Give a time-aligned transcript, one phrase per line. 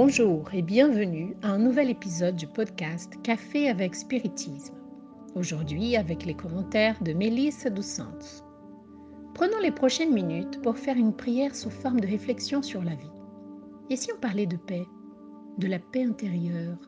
[0.00, 4.76] Bonjour et bienvenue à un nouvel épisode du podcast Café avec Spiritisme.
[5.34, 8.44] Aujourd'hui avec les commentaires de Mélisse Santos.
[9.34, 13.10] Prenons les prochaines minutes pour faire une prière sous forme de réflexion sur la vie.
[13.90, 14.86] Et si on parlait de paix,
[15.58, 16.78] de la paix intérieure?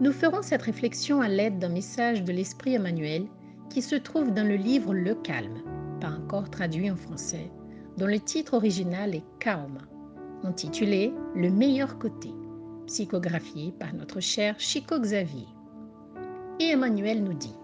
[0.00, 3.28] Nous ferons cette réflexion à l'aide d'un message de l'Esprit Emmanuel
[3.70, 5.62] qui se trouve dans le livre Le Calme,
[6.00, 7.52] pas encore traduit en français,
[7.96, 9.86] dont le titre original est Calme
[10.44, 12.30] intitulé Le meilleur côté,
[12.86, 15.46] psychographié par notre cher Chico Xavier.
[16.60, 17.56] Et Emmanuel nous dit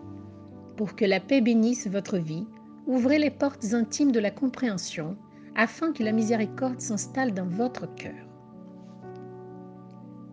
[0.76, 2.46] Pour que la paix bénisse votre vie,
[2.86, 5.16] ouvrez les portes intimes de la compréhension
[5.54, 8.14] afin que la miséricorde s'installe dans votre cœur.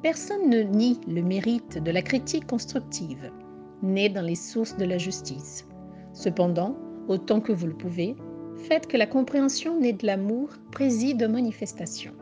[0.04, 3.32] Personne ne nie le mérite de la critique constructive,
[3.82, 5.68] née dans les sources de la justice.
[6.14, 8.16] Cependant, autant que vous le pouvez,
[8.56, 12.14] faites que la compréhension née de l'amour préside aux manifestations.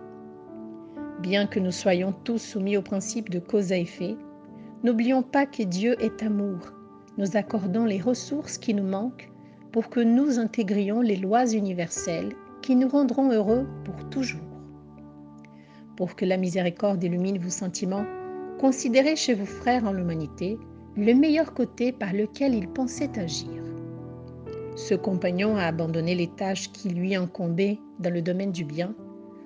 [1.23, 4.17] Bien que nous soyons tous soumis au principe de cause à effet,
[4.83, 6.73] n'oublions pas que Dieu est amour.
[7.17, 9.31] Nous accordons les ressources qui nous manquent
[9.71, 14.41] pour que nous intégrions les lois universelles qui nous rendront heureux pour toujours.
[15.95, 18.05] Pour que la miséricorde illumine vos sentiments,
[18.59, 20.57] considérez chez vos frères en l'humanité
[20.97, 23.63] le meilleur côté par lequel ils pensaient agir.
[24.75, 28.93] Ce compagnon a abandonné les tâches qui lui incombaient dans le domaine du bien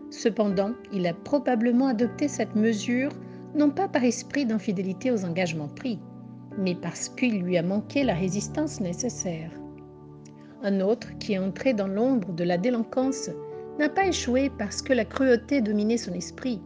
[0.09, 3.11] Cependant, il a probablement adopté cette mesure
[3.55, 5.99] non pas par esprit d'infidélité aux engagements pris,
[6.57, 9.51] mais parce qu'il lui a manqué la résistance nécessaire.
[10.63, 13.29] Un autre, qui est entré dans l'ombre de la délinquance,
[13.77, 16.61] n'a pas échoué parce que la cruauté dominait son esprit,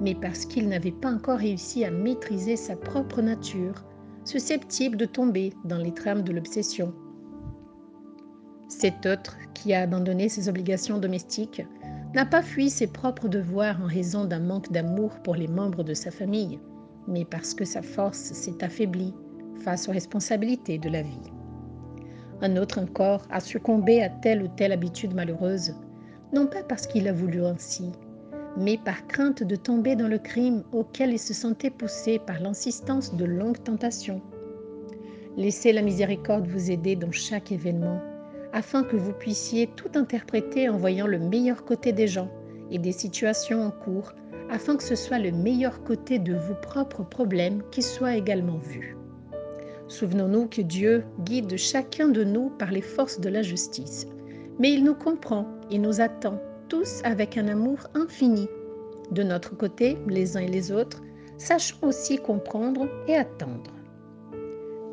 [0.00, 3.84] mais parce qu'il n'avait pas encore réussi à maîtriser sa propre nature,
[4.24, 6.92] susceptible de tomber dans les trames de l'obsession.
[8.68, 11.62] Cet autre, qui a abandonné ses obligations domestiques,
[12.14, 15.94] n'a pas fui ses propres devoirs en raison d'un manque d'amour pour les membres de
[15.94, 16.58] sa famille,
[17.06, 19.14] mais parce que sa force s'est affaiblie
[19.62, 21.32] face aux responsabilités de la vie.
[22.40, 25.74] Un autre encore a succombé à telle ou telle habitude malheureuse,
[26.32, 27.92] non pas parce qu'il a voulu ainsi,
[28.56, 33.14] mais par crainte de tomber dans le crime auquel il se sentait poussé par l'insistance
[33.14, 34.22] de longues tentations.
[35.36, 38.00] Laissez la miséricorde vous aider dans chaque événement
[38.52, 42.30] afin que vous puissiez tout interpréter en voyant le meilleur côté des gens
[42.70, 44.12] et des situations en cours,
[44.50, 48.96] afin que ce soit le meilleur côté de vos propres problèmes qui soit également vu.
[49.88, 54.06] Souvenons-nous que Dieu guide chacun de nous par les forces de la justice,
[54.58, 58.48] mais il nous comprend et nous attend tous avec un amour infini.
[59.10, 61.02] De notre côté, les uns et les autres,
[61.38, 63.72] sachons aussi comprendre et attendre.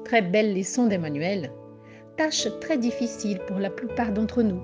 [0.06, 1.52] Très belle leçon d'Emmanuel,
[2.18, 4.62] tâche très difficile pour la plupart d'entre nous.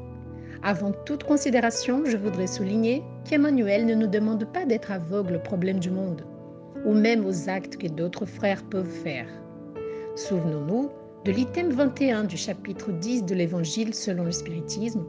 [0.63, 5.79] Avant toute considération, je voudrais souligner qu'Emmanuel ne nous demande pas d'être aveugle aux problèmes
[5.79, 6.23] du monde,
[6.85, 9.27] ou même aux actes que d'autres frères peuvent faire.
[10.15, 10.89] Souvenons-nous
[11.25, 15.03] de l'item 21 du chapitre 10 de l'Évangile selon le spiritisme,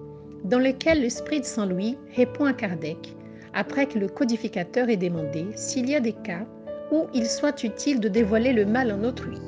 [0.44, 3.14] dans lequel l'Esprit de Saint Louis répond à Kardec,
[3.54, 6.46] après que le codificateur ait demandé s'il y a des cas
[6.90, 9.38] où il soit utile de dévoiler le mal en autrui.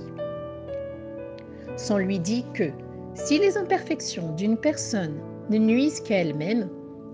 [1.76, 2.70] Saint lui dit que
[3.14, 5.14] si les imperfections d'une personne
[5.50, 6.68] ne nuisent qu'à elle-même,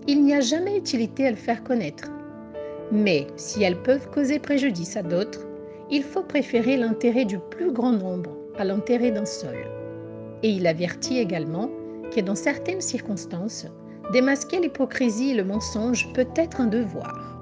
[0.06, 2.10] il n'y a jamais utilité à le faire connaître.
[2.90, 5.46] Mais si elles peuvent causer préjudice à d'autres,
[5.90, 9.56] il faut préférer l'intérêt du plus grand nombre à l'intérêt d'un seul.
[10.42, 11.70] Et il avertit également
[12.14, 13.66] que dans certaines circonstances,
[14.12, 17.38] démasquer l'hypocrisie et le mensonge peut être un devoir.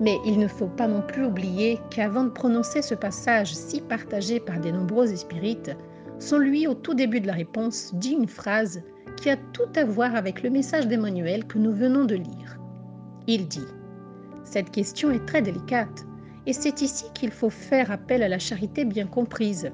[0.00, 4.40] Mais il ne faut pas non plus oublier qu'avant de prononcer ce passage si partagé
[4.40, 5.76] par des nombreux spirites,
[6.22, 8.80] son lui, au tout début de la réponse, dit une phrase
[9.16, 12.58] qui a tout à voir avec le message d'Emmanuel que nous venons de lire.
[13.26, 13.66] Il dit
[14.44, 16.06] Cette question est très délicate,
[16.46, 19.72] et c'est ici qu'il faut faire appel à la charité bien comprise.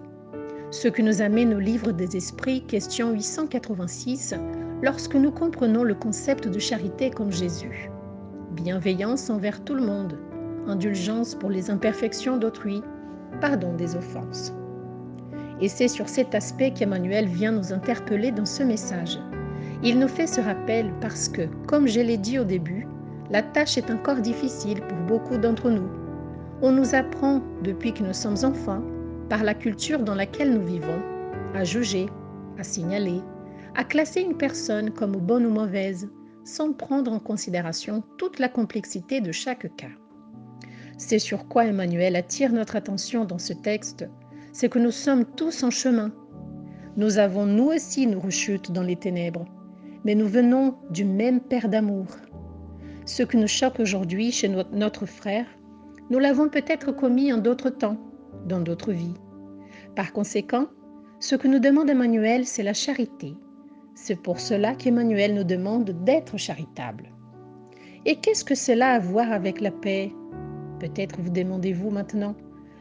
[0.71, 4.35] Ce que nous amène au livre des esprits, question 886,
[4.83, 7.91] lorsque nous comprenons le concept de charité comme Jésus.
[8.53, 10.19] Bienveillance envers tout le monde,
[10.67, 12.81] indulgence pour les imperfections d'autrui,
[13.43, 14.58] pardon des offenses.
[15.61, 19.19] Et c'est sur cet aspect qu'Emmanuel vient nous interpeller dans ce message.
[19.83, 22.87] Il nous fait ce rappel parce que, comme je l'ai dit au début,
[23.31, 25.89] la tâche est encore difficile pour beaucoup d'entre nous.
[26.63, 28.83] On nous apprend, depuis que nous sommes enfants,
[29.29, 31.03] par la culture dans laquelle nous vivons,
[31.55, 32.07] à juger,
[32.59, 33.21] à signaler,
[33.75, 36.09] à classer une personne comme bonne ou mauvaise,
[36.45, 39.87] sans prendre en considération toute la complexité de chaque cas.
[40.97, 44.09] C'est sur quoi Emmanuel attire notre attention dans ce texte
[44.53, 46.12] c'est que nous sommes tous en chemin.
[46.97, 49.47] Nous avons nous aussi nos rechutes dans les ténèbres,
[50.05, 52.06] mais nous venons du même Père d'amour.
[53.05, 55.47] Ce que nous choque aujourd'hui chez notre frère
[56.11, 57.97] Nous l'avons peut-être commis en d'autres temps,
[58.47, 59.15] dans d'autres vies.
[59.95, 60.67] Par conséquent,
[61.21, 63.35] ce que nous demande Emmanuel, c'est la charité.
[63.95, 67.11] C'est pour cela qu'Emmanuel nous demande d'être charitable.
[68.06, 70.12] Et qu'est-ce que cela a à voir avec la paix?
[70.79, 72.37] Peut-être vous demandez-vous maintenant,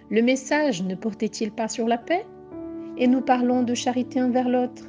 [0.09, 2.25] le message ne portait-il pas sur la paix?
[2.97, 4.85] Et nous parlons de charité envers l'autre.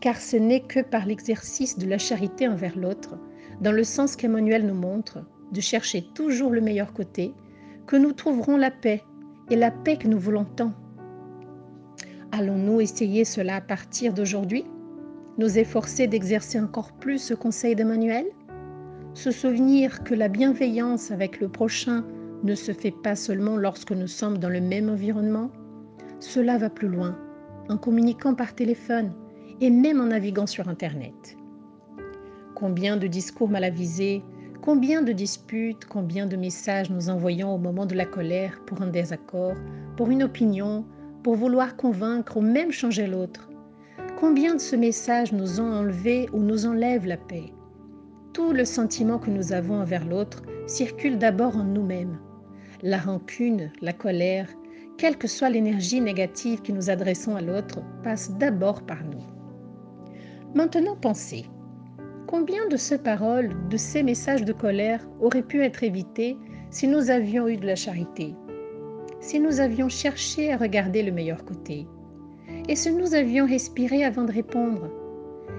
[0.00, 3.18] Car ce n'est que par l'exercice de la charité envers l'autre,
[3.60, 7.32] dans le sens qu'Emmanuel nous montre, de chercher toujours le meilleur côté,
[7.86, 9.02] que nous trouverons la paix,
[9.50, 10.72] et la paix que nous voulons tant.
[12.32, 14.64] Allons-nous essayer cela à partir d'aujourd'hui?
[15.38, 18.26] Nous efforcer d'exercer encore plus ce conseil d'Emmanuel?
[19.14, 22.04] Se souvenir que la bienveillance avec le prochain
[22.44, 25.50] ne se fait pas seulement lorsque nous sommes dans le même environnement
[26.20, 27.18] Cela va plus loin,
[27.68, 29.12] en communiquant par téléphone
[29.60, 31.36] et même en naviguant sur Internet.
[32.54, 34.22] Combien de discours mal avisés,
[34.62, 38.88] combien de disputes, combien de messages nous envoyons au moment de la colère pour un
[38.88, 39.56] désaccord,
[39.96, 40.84] pour une opinion,
[41.22, 43.48] pour vouloir convaincre ou même changer l'autre.
[44.20, 47.52] Combien de ce message nous ont enlevé ou nous enlève la paix
[48.32, 52.18] Tout le sentiment que nous avons envers l'autre circule d'abord en nous-mêmes.
[52.82, 54.48] La rancune, la colère,
[54.98, 59.22] quelle que soit l'énergie négative que nous adressons à l'autre, passe d'abord par nous.
[60.54, 61.46] Maintenant pensez,
[62.26, 66.36] combien de ces paroles, de ces messages de colère auraient pu être évités
[66.70, 68.34] si nous avions eu de la charité
[69.24, 71.86] si nous avions cherché à regarder le meilleur côté
[72.68, 74.90] et si nous avions respiré avant de répondre?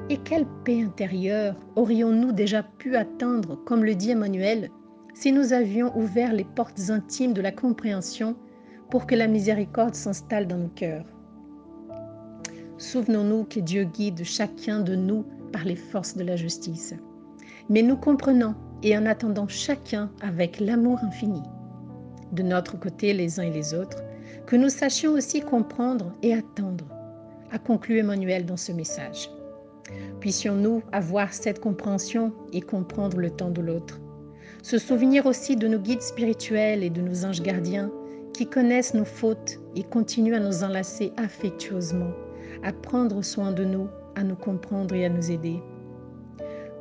[0.09, 4.69] Et quelle paix intérieure aurions-nous déjà pu atteindre, comme le dit Emmanuel,
[5.15, 8.35] si nous avions ouvert les portes intimes de la compréhension
[8.91, 11.05] pour que la miséricorde s'installe dans nos cœurs
[12.77, 16.93] Souvenons-nous que Dieu guide chacun de nous par les forces de la justice.
[17.69, 18.53] Mais nous comprenons
[18.83, 21.41] et en attendant chacun avec l'amour infini
[22.33, 24.03] de notre côté les uns et les autres,
[24.45, 26.85] que nous sachions aussi comprendre et attendre,
[27.51, 29.29] a conclu Emmanuel dans ce message.
[30.19, 33.99] Puissions-nous avoir cette compréhension et comprendre le temps de l'autre.
[34.65, 37.91] Se souvenir aussi de nos guides spirituels et de nos anges gardiens
[38.33, 42.09] qui connaissent nos fautes et continuent à nous enlacer affectueusement,
[42.63, 45.61] à prendre soin de nous, à nous comprendre et à nous aider.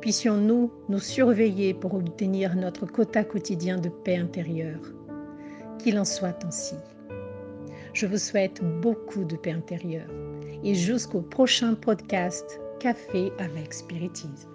[0.01, 4.81] Puissions-nous nous surveiller pour obtenir notre quota quotidien de paix intérieure
[5.77, 6.73] qu'il en soit ainsi.
[7.93, 10.09] Je vous souhaite beaucoup de paix intérieure
[10.63, 14.49] et jusqu'au prochain podcast Café avec Spiritisme.